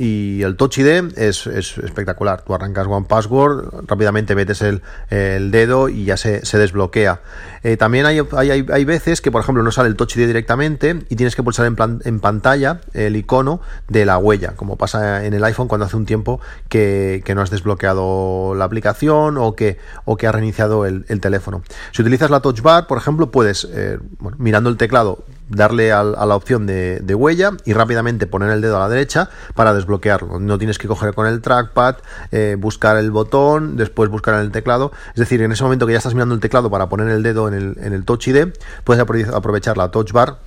y 0.00 0.42
el 0.44 0.54
Touch 0.54 0.78
ID 0.78 1.18
es, 1.18 1.48
es, 1.48 1.76
espectacular. 1.76 2.42
Tú 2.42 2.54
arrancas 2.54 2.86
One 2.86 3.06
Password, 3.08 3.84
rápidamente 3.88 4.36
metes 4.36 4.62
el, 4.62 4.80
el 5.10 5.50
dedo 5.50 5.88
y 5.88 6.04
ya 6.04 6.16
se, 6.16 6.40
desbloquea. 6.40 7.20
Eh, 7.64 7.76
también 7.76 8.06
hay, 8.06 8.20
hay, 8.36 8.64
hay, 8.70 8.84
veces 8.84 9.20
que, 9.20 9.32
por 9.32 9.42
ejemplo, 9.42 9.64
no 9.64 9.72
sale 9.72 9.88
el 9.88 9.96
Touch 9.96 10.16
ID 10.16 10.28
directamente 10.28 11.04
y 11.08 11.16
tienes 11.16 11.34
que 11.34 11.42
pulsar 11.42 11.66
en, 11.66 11.74
plan, 11.74 12.00
en 12.04 12.20
pantalla 12.20 12.80
el 12.94 13.16
icono 13.16 13.60
de 13.88 14.06
la 14.06 14.18
huella, 14.18 14.52
como 14.54 14.76
pasa 14.76 15.26
en 15.26 15.34
el 15.34 15.42
iPhone 15.42 15.66
cuando 15.66 15.86
hace 15.86 15.96
un 15.96 16.06
tiempo 16.06 16.40
que, 16.68 17.24
no 17.34 17.42
has 17.42 17.50
desbloqueado 17.50 18.54
la 18.54 18.64
aplicación 18.64 19.36
o 19.36 19.56
que, 19.56 19.78
o 20.04 20.16
que 20.16 20.28
ha 20.28 20.32
reiniciado 20.32 20.86
el, 20.86 21.06
el 21.08 21.20
teléfono. 21.20 21.62
Si 21.90 22.02
utilizas 22.02 22.30
la 22.30 22.38
Touch 22.38 22.62
Bar, 22.62 22.86
por 22.86 22.98
ejemplo, 22.98 23.32
puedes, 23.32 23.66
eh, 23.72 23.98
mirando 24.38 24.70
el 24.70 24.76
teclado, 24.76 25.24
darle 25.48 25.92
a, 25.92 26.02
la 26.02 26.36
opción 26.36 26.66
de, 26.66 27.14
huella 27.14 27.52
y 27.64 27.72
rápidamente 27.72 28.26
poner 28.26 28.50
el 28.50 28.60
dedo 28.60 28.76
a 28.76 28.80
la 28.80 28.88
derecha 28.88 29.30
para 29.54 29.74
desbloquearlo. 29.74 30.38
No 30.38 30.58
tienes 30.58 30.78
que 30.78 30.88
coger 30.88 31.14
con 31.14 31.26
el 31.26 31.40
trackpad, 31.40 31.96
eh, 32.32 32.56
buscar 32.58 32.96
el 32.96 33.10
botón, 33.10 33.76
después 33.76 34.10
buscar 34.10 34.34
en 34.34 34.40
el 34.40 34.50
teclado. 34.52 34.92
Es 35.10 35.16
decir, 35.16 35.42
en 35.42 35.52
ese 35.52 35.62
momento 35.62 35.86
que 35.86 35.92
ya 35.92 35.98
estás 35.98 36.14
mirando 36.14 36.34
el 36.34 36.40
teclado 36.40 36.70
para 36.70 36.88
poner 36.88 37.08
el 37.08 37.22
dedo 37.22 37.48
en 37.48 37.54
el, 37.54 37.76
en 37.80 37.92
el 37.92 38.04
Touch 38.04 38.28
ID, 38.28 38.48
puedes 38.84 39.02
aprovechar 39.02 39.76
la 39.76 39.90
Touch 39.90 40.12
Bar 40.12 40.38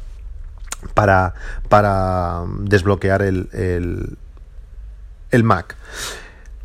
para, 0.94 1.34
para 1.70 2.44
desbloquear 2.60 3.22
el, 3.22 3.50
el, 3.54 4.18
el 5.32 5.44
Mac. 5.44 5.76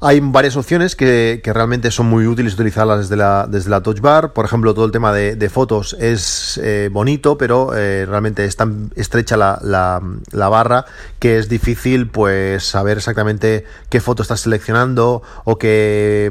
Hay 0.00 0.20
varias 0.20 0.56
opciones 0.56 0.94
que, 0.94 1.40
que, 1.42 1.52
realmente 1.54 1.90
son 1.90 2.06
muy 2.06 2.26
útiles 2.26 2.52
utilizarlas 2.52 2.98
desde 3.00 3.16
la, 3.16 3.46
desde 3.48 3.70
la 3.70 3.82
Touch 3.82 4.00
Bar. 4.00 4.34
Por 4.34 4.44
ejemplo, 4.44 4.74
todo 4.74 4.84
el 4.84 4.92
tema 4.92 5.12
de, 5.12 5.48
fotos 5.48 5.96
es 5.98 6.60
eh, 6.62 6.90
bonito, 6.92 7.38
pero 7.38 7.74
eh, 7.74 8.04
realmente 8.04 8.44
es 8.44 8.56
tan 8.56 8.90
estrecha 8.94 9.38
la, 9.38 9.58
la, 9.62 10.02
la, 10.32 10.48
barra 10.50 10.84
que 11.18 11.38
es 11.38 11.48
difícil 11.48 12.08
pues 12.08 12.64
saber 12.64 12.98
exactamente 12.98 13.64
qué 13.88 14.00
foto 14.00 14.22
estás 14.22 14.40
seleccionando 14.40 15.22
o 15.44 15.56
qué 15.56 16.30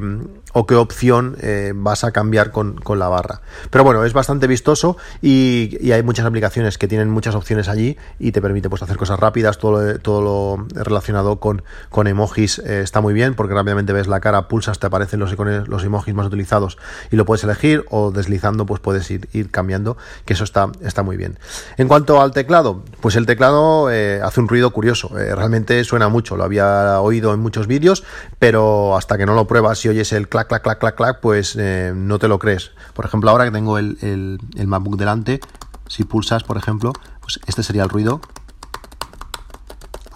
o 0.57 0.65
qué 0.65 0.75
opción 0.75 1.35
eh, 1.41 1.74
vas 1.75 2.05
a 2.05 2.13
cambiar 2.13 2.51
con, 2.51 2.75
con, 2.77 2.97
la 2.97 3.09
barra. 3.09 3.41
Pero 3.69 3.83
bueno, 3.83 4.05
es 4.05 4.13
bastante 4.13 4.47
vistoso 4.47 4.95
y, 5.21 5.91
hay 5.91 6.01
muchas 6.01 6.25
aplicaciones 6.25 6.77
que 6.77 6.88
tienen 6.88 7.09
muchas 7.09 7.35
opciones 7.35 7.67
allí 7.67 7.97
y 8.19 8.31
te 8.31 8.41
permite 8.41 8.69
pues, 8.69 8.81
hacer 8.81 8.95
cosas 8.95 9.19
rápidas, 9.19 9.57
todo 9.57 9.81
lo, 9.81 10.00
todo 10.00 10.21
lo 10.21 10.65
relacionado 10.74 11.41
con, 11.41 11.63
con 11.89 12.07
emojis 12.07 12.59
eh, 12.59 12.79
está 12.81 13.01
muy 13.01 13.13
bien 13.13 13.33
porque 13.33 13.53
rápidamente 13.53 13.91
ves 13.91 14.07
la 14.07 14.21
cara, 14.21 14.47
pulsas, 14.47 14.79
te 14.79 14.88
aparecen 14.88 15.19
los, 15.19 15.33
icones, 15.33 15.67
los 15.67 15.83
emojis 15.83 16.13
más 16.13 16.27
utilizados 16.27 16.77
y 17.12 17.17
lo 17.17 17.25
puedes 17.25 17.43
elegir 17.43 17.83
o 17.89 18.12
deslizando 18.12 18.65
pues 18.65 18.79
puedes 18.79 19.12
ir, 19.12 19.27
ir 19.33 19.51
cambiando, 19.51 19.97
que 20.24 20.33
eso 20.33 20.45
está, 20.45 20.69
está 20.81 21.03
muy 21.03 21.17
bien. 21.17 21.38
En 21.75 21.89
cuanto 21.89 22.21
al 22.21 22.31
teclado, 22.31 22.81
pues 23.01 23.17
el 23.17 23.25
teclado 23.25 23.91
eh, 23.91 24.21
hace 24.24 24.39
un 24.39 24.47
ruido 24.47 24.71
curioso, 24.71 25.09
realmente 25.09 25.83
suena 25.83 26.07
mucho, 26.07 26.38
lo 26.38 26.45
había 26.45 27.01
oído 27.01 27.33
en 27.33 27.41
muchos 27.41 27.67
vídeos, 27.67 28.05
pero 28.39 28.95
hasta 28.95 29.17
que 29.17 29.25
no 29.25 29.35
lo 29.35 29.47
pruebas 29.47 29.83
y 29.83 29.89
oyes 29.89 30.13
el 30.13 30.29
clac 30.29 30.44
clac, 30.47 30.63
clac, 30.63 30.79
clac, 30.79 30.95
clac, 30.95 31.19
pues 31.19 31.55
eh, 31.59 31.93
no 31.95 32.19
te 32.19 32.27
lo 32.27 32.39
crees. 32.39 32.71
Por 32.93 33.05
ejemplo, 33.05 33.29
ahora 33.29 33.45
que 33.45 33.51
tengo 33.51 33.77
el, 33.77 33.97
el, 34.01 34.67
MacBook 34.67 34.97
delante, 34.97 35.39
si 35.87 36.03
pulsas, 36.03 36.43
por 36.43 36.57
ejemplo, 36.57 36.93
pues 37.21 37.39
este 37.47 37.63
sería 37.63 37.83
el 37.83 37.89
ruido 37.89 38.21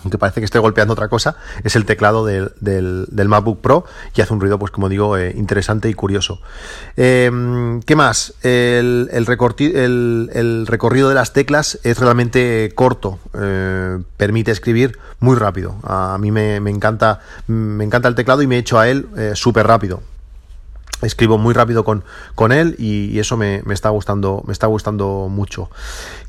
aunque 0.03 0.17
parece 0.17 0.41
que 0.41 0.45
estoy 0.45 0.61
golpeando 0.61 0.93
otra 0.93 1.07
cosa, 1.07 1.35
es 1.63 1.75
el 1.75 1.85
teclado 1.85 2.25
del, 2.25 2.53
del, 2.61 3.05
del 3.11 3.27
MacBook 3.27 3.59
Pro 3.59 3.85
y 4.15 4.21
hace 4.21 4.33
un 4.33 4.39
ruido, 4.39 4.57
pues 4.59 4.71
como 4.71 4.89
digo, 4.89 5.17
eh, 5.17 5.33
interesante 5.35 5.89
y 5.89 5.93
curioso. 5.93 6.41
Eh, 6.95 7.79
¿Qué 7.85 7.95
más? 7.95 8.33
El, 8.41 9.09
el, 9.11 9.27
el, 9.59 10.29
el, 10.33 10.67
recorrido 10.67 11.09
de 11.09 11.15
las 11.15 11.33
teclas 11.33 11.79
es 11.83 11.99
realmente 11.99 12.71
corto, 12.75 13.19
eh, 13.33 13.99
permite 14.17 14.51
escribir 14.51 14.97
muy 15.19 15.35
rápido. 15.35 15.75
A 15.83 16.17
mí 16.19 16.31
me, 16.31 16.59
me, 16.59 16.69
encanta, 16.69 17.19
me 17.47 17.83
encanta 17.83 18.07
el 18.07 18.15
teclado 18.15 18.41
y 18.41 18.47
me 18.47 18.55
he 18.55 18.59
hecho 18.59 18.79
a 18.79 18.87
él 18.87 19.07
súper 19.33 19.67
rápido 19.67 20.01
escribo 21.01 21.37
muy 21.37 21.53
rápido 21.53 21.83
con, 21.83 22.03
con 22.35 22.51
él 22.51 22.75
y, 22.77 23.19
eso 23.19 23.37
me, 23.37 23.61
me, 23.65 23.73
está 23.73 23.89
gustando 23.89 24.43
me 24.45 24.53
está 24.53 24.67
gustando 24.67 25.27
mucho. 25.29 25.69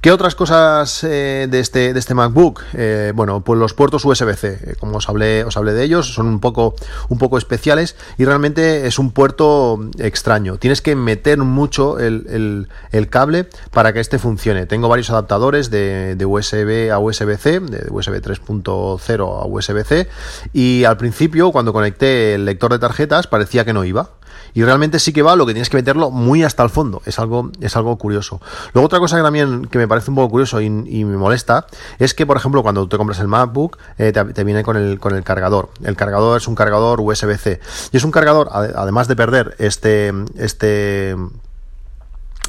¿qué 0.00 0.11
otras 0.11 0.35
cosas 0.35 1.05
eh, 1.05 1.47
de, 1.50 1.61
este, 1.61 1.93
de 1.93 1.99
este 1.99 2.15
MacBook? 2.15 2.62
Eh, 2.75 3.12
bueno 3.15 3.43
pues 3.43 3.59
los 3.59 3.75
puertos 3.75 4.05
USB-C 4.05 4.49
eh, 4.49 4.75
como 4.79 4.99
os 4.99 5.09
hablé, 5.09 5.45
os 5.45 5.57
hablé 5.57 5.73
de 5.73 5.85
ellos 5.85 6.15
son 6.15 6.27
un 6.27 6.41
poco, 6.41 6.75
un 7.09 7.19
poco 7.19 7.39
especiales 7.39 7.97
y 8.19 8.25
realmente 8.25 8.87
es 8.87 8.99
un 8.99 9.12
puerto 9.12 9.79
extraño. 9.99 10.57
Tienes 10.57 10.83
que 10.83 10.97
meter 10.97 11.39
mucho 11.39 11.99
el, 11.99 12.69
el, 12.93 13.09
cable 13.11 13.49
para 13.73 13.93
que 13.93 14.00
este 14.00 14.19
funcione. 14.19 14.67
Tengo 14.67 14.89
varios 14.89 15.11
adaptadores 15.11 15.71
de 15.71 16.25
USB 16.25 16.93
a 16.93 16.99
USB-C 16.99 17.61
de 17.61 17.87
USB 17.91 18.21
3.0 18.21 19.43
a 19.43 19.47
USB-C 19.47 20.09
y 20.53 20.85
al 20.85 20.97
principio 20.97 21.53
cuando 21.53 21.73
conecté 21.73 22.35
el 22.35 22.45
lector 22.45 22.73
de 22.73 22.79
tarjetas 22.79 23.27
parecía 23.27 23.65
que 23.65 23.73
no 23.73 23.85
iba 23.85 24.11
y 24.55 24.63
realmente 24.63 24.99
sí 24.99 25.13
que 25.13 25.23
va, 25.23 25.37
lo 25.37 25.47
que 25.47 25.53
tienes 25.53 25.69
que 25.71 25.77
meterlo 25.77 26.11
muy 26.11 26.43
hasta 26.43 26.63
el 26.63 26.71
fondo. 26.71 27.03
Es 27.07 27.19
algo, 27.19 27.51
es 27.61 27.77
algo 27.77 27.97
curioso. 27.97 28.41
Luego 28.75 28.87
otra 28.87 28.99
cosa 28.99 29.17
que 29.17 29.23
también 29.23 29.67
que 29.67 29.79
me 29.79 29.89
parece 29.89 30.11
un 30.11 30.17
poco 30.17 30.31
curioso 30.31 30.61
y, 30.61 30.71
me 30.71 31.17
molesta 31.17 31.67
es 31.99 32.15
que, 32.15 32.27
por 32.27 32.37
ejemplo, 32.37 32.63
cuando 32.63 32.87
te 32.89 32.97
compras 32.97 33.21
el 33.21 33.29
MacBook, 33.29 33.79
eh, 33.99 34.13
te, 34.13 34.25
te, 34.25 34.45
viene 34.45 34.63
con 34.63 34.77
el, 34.77 34.99
con 34.99 35.15
el 35.15 35.23
cargador. 35.25 35.71
El 35.83 35.97
cargador 35.97 36.41
es 36.41 36.49
un 36.49 36.55
cargador 36.55 37.01
USB-C. 37.01 37.61
Y 37.93 37.97
es 37.97 38.05
un 38.05 38.11
cargador, 38.11 38.49
además 38.53 39.09
de 39.09 39.17
perder 39.17 39.57
este, 39.59 40.13
este 40.37 41.17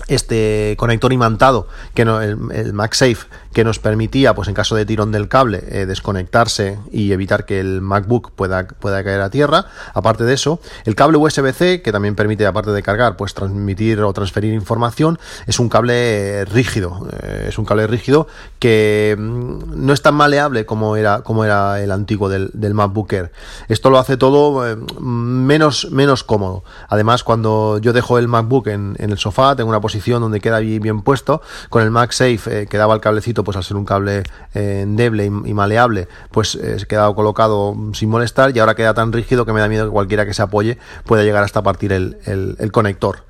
este 0.07 0.75
conector 0.77 1.13
imantado 1.13 1.67
que 1.93 2.05
no, 2.05 2.21
el, 2.21 2.37
el, 2.53 2.73
MagSafe 2.73 3.27
que 3.53 3.63
nos 3.63 3.79
permitía 3.79 4.33
pues 4.33 4.47
en 4.47 4.53
caso 4.53 4.75
de 4.75 4.85
tirón 4.85 5.11
del 5.11 5.27
cable 5.27 5.63
eh, 5.67 5.85
desconectarse 5.85 6.79
y 6.91 7.11
evitar 7.11 7.45
que 7.45 7.59
el 7.59 7.81
MacBook 7.81 8.31
pueda, 8.31 8.67
pueda 8.67 9.03
caer 9.03 9.21
a 9.21 9.29
tierra. 9.29 9.65
Aparte 9.93 10.23
de 10.23 10.33
eso 10.33 10.59
el 10.85 10.95
cable 10.95 11.17
USB-C 11.17 11.81
que 11.81 11.91
también 11.91 12.15
permite 12.15 12.45
aparte 12.45 12.71
de 12.71 12.81
cargar 12.81 13.17
pues 13.17 13.33
transmitir 13.33 14.01
o 14.01 14.13
transferir 14.13 14.53
información 14.53 15.19
es 15.47 15.59
un 15.59 15.69
cable 15.69 16.45
rígido 16.45 17.07
eh, 17.21 17.47
es 17.49 17.57
un 17.57 17.65
cable 17.65 17.87
rígido 17.87 18.27
que 18.59 19.15
mm, 19.17 19.85
no 19.85 19.93
es 19.93 20.01
tan 20.01 20.15
maleable 20.15 20.65
como 20.65 20.95
era 20.95 21.21
como 21.21 21.45
era 21.45 21.81
el 21.81 21.91
antiguo 21.91 22.29
del, 22.29 22.51
del 22.53 22.73
MacBook 22.73 23.11
Air. 23.13 23.31
Esto 23.67 23.89
lo 23.89 23.99
hace 23.99 24.17
todo 24.17 24.67
eh, 24.67 24.77
menos 24.99 25.89
menos 25.91 26.23
cómodo. 26.23 26.63
Además 26.87 27.23
cuando 27.23 27.77
yo 27.79 27.93
dejo 27.93 28.17
el 28.17 28.27
MacBook 28.27 28.67
en 28.67 28.95
el 28.97 29.17
sofá 29.17 29.55
tengo 29.55 29.69
una 29.69 29.81
donde 29.99 30.39
queda 30.39 30.59
bien, 30.59 31.01
puesto. 31.01 31.41
Con 31.69 31.83
el 31.83 31.91
MagSafe 31.91 32.61
eh, 32.61 32.67
quedaba 32.67 32.93
el 32.93 33.01
cablecito, 33.01 33.43
pues 33.43 33.57
al 33.57 33.63
ser 33.63 33.77
un 33.77 33.85
cable 33.85 34.23
eh, 34.53 34.81
endeble 34.83 35.25
y, 35.25 35.29
maleable, 35.53 36.07
pues 36.31 36.55
eh, 36.55 36.77
quedado 36.87 37.15
colocado 37.15 37.75
sin 37.93 38.09
molestar 38.09 38.55
y 38.55 38.59
ahora 38.59 38.75
queda 38.75 38.93
tan 38.93 39.11
rígido 39.11 39.45
que 39.45 39.53
me 39.53 39.59
da 39.59 39.67
miedo 39.67 39.85
que 39.85 39.91
cualquiera 39.91 40.25
que 40.25 40.33
se 40.33 40.41
apoye 40.41 40.77
pueda 41.05 41.23
llegar 41.23 41.43
hasta 41.43 41.61
partir 41.61 41.91
el, 41.91 42.71
conector. 42.71 43.23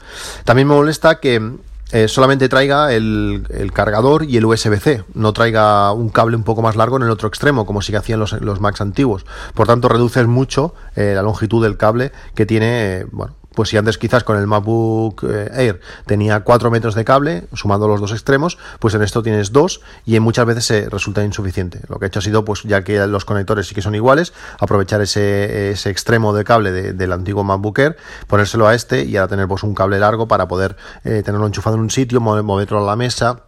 También 0.45 0.67
me 0.67 0.75
molesta 0.75 1.19
que 1.19 1.57
eh, 1.91 2.07
solamente 2.07 2.47
traiga 2.47 2.93
el, 2.93 3.71
cargador 3.73 4.23
y 4.23 4.37
el 4.37 4.45
USB-C, 4.45 5.03
no 5.13 5.33
traiga 5.33 5.91
un 5.91 6.09
cable 6.09 6.35
un 6.37 6.43
poco 6.43 6.61
más 6.61 6.75
largo 6.75 6.97
en 6.97 7.03
el 7.03 7.09
otro 7.09 7.27
extremo, 7.27 7.65
como 7.65 7.81
sí 7.81 7.91
que 7.91 7.97
hacían 7.97 8.19
los, 8.19 8.33
los 8.33 8.61
Macs 8.61 8.81
antiguos. 8.81 9.25
Por 9.53 9.67
tanto, 9.67 9.89
reduces 9.89 10.27
mucho 10.27 10.73
la 10.95 11.21
longitud 11.21 11.63
del 11.63 11.77
cable 11.77 12.11
que 12.35 12.45
tiene, 12.45 13.05
pues 13.53 13.69
si 13.69 13.77
antes 13.77 13.97
quizás 13.97 14.23
con 14.23 14.37
el 14.37 14.47
MacBook 14.47 15.23
Air 15.23 15.81
tenía 16.05 16.41
4 16.41 16.71
metros 16.71 16.95
de 16.95 17.05
cable, 17.05 17.47
sumando 17.53 17.87
los 17.87 17.99
dos 17.99 18.11
extremos, 18.11 18.57
pues 18.79 18.93
en 18.93 19.01
esto 19.01 19.21
tienes 19.23 19.51
dos 19.51 19.81
y 20.05 20.15
en 20.15 20.23
muchas 20.23 20.45
veces 20.45 20.65
se 20.65 20.89
resulta 20.89 21.23
insuficiente. 21.23 21.81
Lo 21.87 21.99
que 21.99 22.05
he 22.05 22.07
hecho 22.07 22.19
ha 22.19 22.21
sido, 22.21 22.45
pues 22.45 22.63
ya 22.63 22.83
que 22.83 23.05
los 23.07 23.25
conectores 23.25 23.67
sí 23.67 23.75
que 23.75 23.81
son 23.81 23.95
iguales, 23.95 24.33
aprovechar 24.59 25.01
ese, 25.01 25.71
ese 25.71 25.89
extremo 25.89 26.33
de 26.33 26.43
cable 26.43 26.71
de, 26.71 26.93
del 26.93 27.11
antiguo 27.11 27.43
MacBook 27.43 27.79
Air, 27.79 27.97
ponérselo 28.27 28.67
a 28.67 28.75
este 28.75 29.03
y 29.05 29.17
ahora 29.17 29.29
tener 29.29 29.47
pues 29.47 29.63
un 29.63 29.75
cable 29.75 29.99
largo 29.99 30.27
para 30.27 30.47
poder 30.47 30.77
eh, 31.03 31.21
tenerlo 31.23 31.47
enchufado 31.47 31.75
en 31.75 31.81
un 31.81 31.89
sitio, 31.89 32.21
moverlo 32.21 32.79
a 32.79 32.85
la 32.85 32.95
mesa 32.95 33.43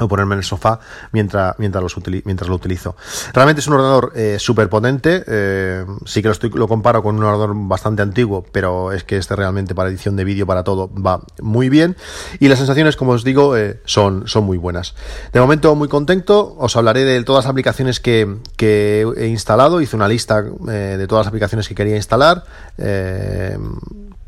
o 0.00 0.08
ponerme 0.08 0.34
en 0.34 0.38
el 0.38 0.44
sofá 0.44 0.80
mientras, 1.12 1.54
mientras, 1.58 1.82
los 1.82 1.96
mientras 2.24 2.48
lo 2.48 2.54
utilizo. 2.54 2.96
Realmente 3.32 3.60
es 3.60 3.66
un 3.66 3.74
ordenador 3.74 4.12
eh, 4.14 4.36
súper 4.38 4.68
potente, 4.68 5.24
eh, 5.26 5.84
sí 6.04 6.22
que 6.22 6.28
lo, 6.28 6.32
estoy, 6.32 6.50
lo 6.50 6.68
comparo 6.68 7.02
con 7.02 7.16
un 7.16 7.24
ordenador 7.24 7.52
bastante 7.54 8.02
antiguo, 8.02 8.44
pero 8.52 8.92
es 8.92 9.04
que 9.04 9.16
este 9.16 9.36
realmente 9.36 9.74
para 9.74 9.88
edición 9.88 10.16
de 10.16 10.24
vídeo, 10.24 10.46
para 10.46 10.64
todo, 10.64 10.90
va 10.94 11.20
muy 11.40 11.68
bien 11.68 11.96
y 12.40 12.48
las 12.48 12.58
sensaciones, 12.58 12.96
como 12.96 13.12
os 13.12 13.24
digo, 13.24 13.56
eh, 13.56 13.80
son, 13.84 14.28
son 14.28 14.44
muy 14.44 14.58
buenas. 14.58 14.94
De 15.32 15.40
momento 15.40 15.74
muy 15.74 15.88
contento, 15.88 16.54
os 16.58 16.76
hablaré 16.76 17.04
de 17.04 17.22
todas 17.24 17.44
las 17.44 17.50
aplicaciones 17.50 18.00
que, 18.00 18.36
que 18.56 19.06
he 19.16 19.26
instalado, 19.26 19.80
hice 19.80 19.96
una 19.96 20.08
lista 20.08 20.44
eh, 20.68 20.96
de 20.98 21.06
todas 21.06 21.24
las 21.24 21.28
aplicaciones 21.28 21.68
que 21.68 21.74
quería 21.74 21.96
instalar. 21.96 22.44
Eh, 22.76 23.56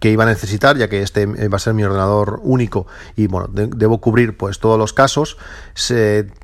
que 0.00 0.10
iba 0.10 0.24
a 0.24 0.26
necesitar, 0.26 0.76
ya 0.76 0.88
que 0.88 1.02
este 1.02 1.26
va 1.26 1.56
a 1.56 1.58
ser 1.58 1.74
mi 1.74 1.84
ordenador 1.84 2.40
único 2.42 2.86
y 3.16 3.26
bueno, 3.26 3.48
debo 3.50 4.00
cubrir 4.00 4.36
pues 4.36 4.58
todos 4.58 4.78
los 4.78 4.92
casos. 4.92 5.36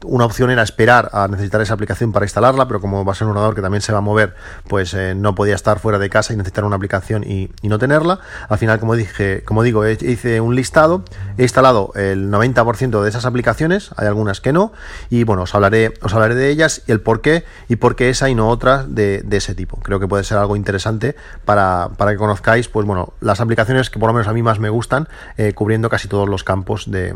una 0.04 0.24
opción 0.24 0.50
era 0.50 0.62
esperar 0.62 1.10
a 1.12 1.26
necesitar 1.28 1.60
esa 1.60 1.74
aplicación 1.74 2.12
para 2.12 2.26
instalarla, 2.26 2.68
pero 2.68 2.80
como 2.80 3.04
va 3.04 3.12
a 3.12 3.14
ser 3.14 3.26
un 3.26 3.32
ordenador 3.32 3.54
que 3.54 3.62
también 3.62 3.80
se 3.80 3.92
va 3.92 3.98
a 3.98 4.02
mover, 4.02 4.34
pues 4.68 4.94
eh, 4.94 5.14
no 5.16 5.34
podía 5.34 5.54
estar 5.54 5.78
fuera 5.78 5.98
de 5.98 6.10
casa 6.10 6.32
y 6.32 6.36
necesitar 6.36 6.64
una 6.64 6.76
aplicación 6.76 7.24
y, 7.24 7.50
no 7.62 7.80
tenerla. 7.80 8.20
Al 8.48 8.58
final, 8.58 8.78
como 8.78 8.94
dije, 8.94 9.42
como 9.44 9.64
digo, 9.64 9.84
hice 9.88 10.40
un 10.40 10.54
listado, 10.54 11.02
he 11.36 11.42
instalado 11.42 11.90
el 11.96 12.30
90% 12.30 13.02
de 13.02 13.08
esas 13.08 13.24
aplicaciones, 13.24 13.90
hay 13.96 14.06
algunas 14.06 14.40
que 14.40 14.52
no, 14.52 14.72
y 15.10 15.24
bueno, 15.24 15.42
os 15.42 15.54
hablaré, 15.56 15.94
os 16.00 16.14
hablaré 16.14 16.36
de 16.36 16.48
ellas 16.50 16.82
y 16.86 16.92
el 16.92 17.00
por 17.00 17.22
qué 17.22 17.44
y 17.68 17.76
por 17.76 17.96
qué 17.96 18.08
esa 18.08 18.28
y 18.28 18.36
no 18.36 18.48
otras 18.48 18.94
de, 18.94 19.24
ese 19.32 19.54
tipo. 19.54 19.78
Creo 19.82 19.98
que 19.98 20.06
puede 20.06 20.22
ser 20.22 20.38
algo 20.38 20.54
interesante 20.54 21.16
para, 21.44 21.90
que 21.98 22.16
conozcáis, 22.16 22.68
pues 22.68 22.86
bueno, 22.86 23.14
las 23.20 23.40
aplicaciones 23.40 23.45
que 23.48 23.98
por 23.98 24.08
lo 24.08 24.12
menos 24.12 24.28
a 24.28 24.32
mí 24.32 24.42
más 24.42 24.58
me 24.58 24.70
gustan, 24.70 25.08
eh, 25.36 25.52
cubriendo 25.52 25.88
casi 25.88 26.08
todos 26.08 26.28
los 26.28 26.44
campos 26.44 26.90
de, 26.90 27.14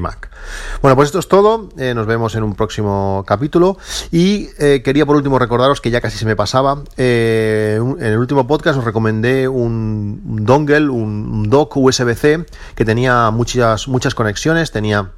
Mac. 0.00 0.30
Bueno, 0.82 0.96
pues 0.96 1.06
esto 1.06 1.18
es 1.18 1.28
todo. 1.28 1.68
Eh, 1.78 1.94
nos 1.94 2.06
vemos 2.06 2.34
en 2.34 2.42
un 2.42 2.54
próximo 2.54 3.24
capítulo. 3.26 3.78
Y 4.10 4.48
eh, 4.58 4.82
quería 4.84 5.06
por 5.06 5.16
último 5.16 5.38
recordaros 5.38 5.80
que 5.80 5.90
ya 5.90 6.00
casi 6.00 6.18
se 6.18 6.26
me 6.26 6.36
pasaba. 6.36 6.82
en 6.96 7.96
el 8.00 8.18
último 8.18 8.46
podcast 8.46 8.78
os 8.78 8.84
recomendé 8.84 9.48
un, 9.48 10.20
dongle, 10.44 10.88
un, 10.88 11.48
dock 11.48 11.76
USB-C 11.76 12.44
que 12.74 12.84
tenía 12.84 13.30
muchas, 13.30 13.88
muchas 13.88 14.14
conexiones. 14.14 14.70
Tenía 14.70 15.10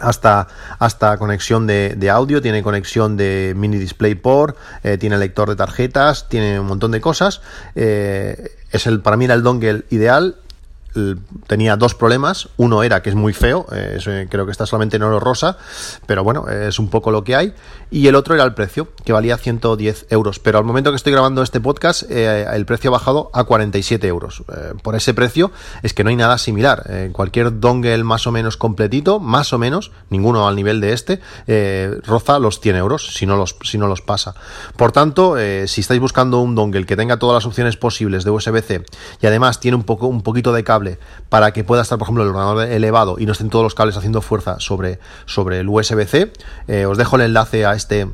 hasta, 0.00 0.48
hasta 0.78 1.16
conexión 1.18 1.66
de, 1.66 2.10
audio, 2.10 2.40
tiene 2.40 2.62
conexión 2.62 3.16
de 3.16 3.54
mini 3.56 3.78
DisplayPort, 3.78 4.56
eh, 4.82 4.98
tiene 4.98 5.18
lector 5.18 5.48
de 5.48 5.56
tarjetas, 5.56 6.28
tiene 6.28 6.60
un 6.60 6.66
montón 6.66 6.90
de 6.90 7.00
cosas. 7.00 7.40
Eh, 7.74 8.56
es 8.70 8.86
el, 8.86 9.00
para 9.00 9.16
mí 9.16 9.24
era 9.24 9.34
el 9.34 9.42
dongle 9.42 9.84
ideal 9.90 10.36
tenía 11.46 11.76
dos 11.76 11.94
problemas. 11.94 12.48
Uno 12.56 12.82
era 12.82 13.02
que 13.02 13.10
es 13.10 13.14
muy 13.14 13.32
feo, 13.32 13.66
eh, 13.72 14.26
creo 14.30 14.46
que 14.46 14.52
está 14.52 14.66
solamente 14.66 14.96
en 14.96 15.02
oro 15.02 15.20
rosa, 15.20 15.56
pero 16.06 16.24
bueno, 16.24 16.48
es 16.48 16.78
un 16.78 16.88
poco 16.88 17.10
lo 17.10 17.24
que 17.24 17.36
hay. 17.36 17.54
Y 17.90 18.06
el 18.06 18.14
otro 18.14 18.34
era 18.34 18.44
el 18.44 18.54
precio, 18.54 18.88
que 19.04 19.12
valía 19.12 19.38
110 19.38 20.06
euros. 20.10 20.38
Pero 20.38 20.58
al 20.58 20.64
momento 20.64 20.90
que 20.90 20.96
estoy 20.96 21.12
grabando 21.12 21.42
este 21.42 21.60
podcast, 21.60 22.02
eh, 22.10 22.46
el 22.52 22.66
precio 22.66 22.90
ha 22.90 22.92
bajado 22.92 23.30
a 23.32 23.44
47 23.44 24.06
euros. 24.06 24.42
Eh, 24.48 24.74
por 24.82 24.94
ese 24.94 25.14
precio 25.14 25.50
es 25.82 25.94
que 25.94 26.04
no 26.04 26.10
hay 26.10 26.16
nada 26.16 26.38
similar. 26.38 26.84
cualquier 27.12 27.60
dongle 27.60 28.02
más 28.04 28.26
o 28.26 28.32
menos 28.32 28.56
completito, 28.56 29.20
más 29.20 29.52
o 29.52 29.58
menos, 29.58 29.90
ninguno 30.10 30.46
al 30.46 30.56
nivel 30.56 30.80
de 30.80 30.92
este, 30.92 31.20
roza 32.04 32.38
los 32.38 32.60
100 32.60 32.76
euros, 32.76 33.14
si 33.14 33.26
no 33.26 33.36
los, 33.36 33.56
si 33.62 33.78
no 33.78 33.86
los 33.86 34.02
pasa. 34.02 34.34
Por 34.76 34.92
tanto, 34.92 35.36
si 35.66 35.80
estáis 35.80 36.00
buscando 36.00 36.40
un 36.40 36.54
dongle 36.54 36.86
que 36.86 36.96
tenga 36.96 37.18
todas 37.18 37.34
las 37.34 37.46
opciones 37.46 37.76
posibles 37.76 38.24
de 38.24 38.30
USB-C 38.30 38.84
y 39.20 39.26
además 39.26 39.60
tiene 39.60 39.76
un, 39.76 39.84
poco, 39.84 40.06
un 40.06 40.22
poquito 40.22 40.52
de 40.52 40.64
para 41.28 41.52
que 41.52 41.64
pueda 41.64 41.82
estar, 41.82 41.98
por 41.98 42.06
ejemplo, 42.06 42.22
el 42.24 42.30
ordenador 42.30 42.66
elevado 42.66 43.16
y 43.18 43.26
no 43.26 43.32
estén 43.32 43.50
todos 43.50 43.62
los 43.62 43.74
cables 43.74 43.96
haciendo 43.96 44.22
fuerza 44.22 44.60
sobre, 44.60 44.98
sobre 45.26 45.60
el 45.60 45.68
USB-C. 45.68 46.32
Eh, 46.68 46.86
os 46.86 46.98
dejo 46.98 47.16
el 47.16 47.22
enlace 47.22 47.66
a 47.66 47.74
este 47.74 48.08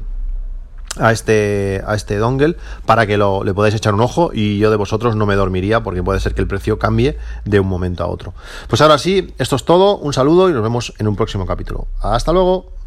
a 0.99 1.12
este, 1.12 1.83
a 1.87 1.94
este 1.94 2.18
dongle 2.18 2.56
para 2.87 3.06
que 3.06 3.16
lo, 3.16 3.42
le 3.42 3.52
podáis 3.52 3.75
echar 3.75 3.94
un 3.94 4.00
ojo 4.00 4.30
y 4.33 4.59
yo 4.59 4.71
de 4.71 4.76
vosotros 4.76 5.16
no 5.16 5.26
me 5.26 5.35
dormiría 5.35 5.83
porque 5.83 6.02
puede 6.02 6.21
ser 6.21 6.35
que 6.35 6.40
el 6.40 6.47
precio 6.47 6.78
cambie 6.78 7.18
de 7.44 7.61
un 7.61 7.66
momento 7.66 8.04
a 8.04 8.06
otro. 8.06 8.35
Pues 8.68 8.80
ahora 8.80 8.99
sí, 8.99 9.35
esto 9.38 9.56
es 9.56 9.64
todo, 9.64 9.97
un 9.99 10.12
saludo 10.12 10.49
y 10.50 10.52
nos 10.52 10.62
vemos 10.62 10.94
en 10.99 11.09
un 11.09 11.16
próximo 11.16 11.47
capítulo. 11.47 11.87
Hasta 12.00 12.33
luego. 12.33 12.83